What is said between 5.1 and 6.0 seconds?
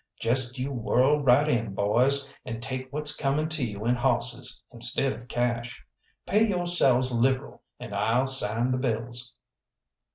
of cash.